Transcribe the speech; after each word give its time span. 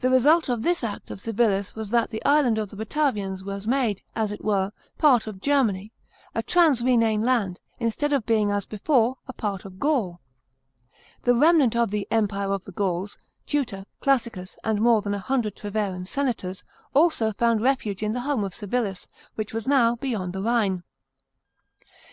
The 0.00 0.10
result 0.10 0.48
of 0.48 0.62
this 0.64 0.82
act 0.82 1.08
of 1.08 1.20
Civilis 1.20 1.76
was 1.76 1.90
that 1.90 2.10
the 2.10 2.20
Island 2.24 2.58
of 2.58 2.70
the 2.70 2.74
Batavians 2.74 3.44
was 3.44 3.64
made, 3.64 4.02
as 4.16 4.32
it 4.32 4.44
were, 4.44 4.72
part 4.98 5.28
of 5.28 5.40
Germany— 5.40 5.92
a 6.34 6.42
trans 6.42 6.82
Rhenane 6.82 7.22
land; 7.22 7.60
instead 7.78 8.12
of 8.12 8.26
being, 8.26 8.50
as 8.50 8.66
before, 8.66 9.18
a 9.28 9.32
part 9.32 9.64
of 9.64 9.78
Gaul. 9.78 10.20
The 11.22 11.36
remnant 11.36 11.76
of 11.76 11.92
the" 11.92 12.08
empire 12.10 12.50
of 12.52 12.64
the 12.64 12.72
Gauls,"— 12.72 13.18
Tutor, 13.46 13.84
Classicus, 14.00 14.56
and 14.64 14.80
more 14.80 15.00
than 15.00 15.14
a 15.14 15.20
hundred 15.20 15.54
Treveran 15.54 16.06
senators— 16.08 16.64
also 16.92 17.30
found 17.32 17.60
refuge 17.60 18.02
in 18.02 18.10
the 18.14 18.22
home 18.22 18.42
of 18.42 18.52
Civilis, 18.52 19.06
which 19.36 19.54
was 19.54 19.68
now" 19.68 19.94
beyond 19.94 20.32
the 20.32 20.42
Rhine." 20.42 20.82